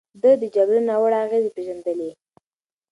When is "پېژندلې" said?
1.55-2.11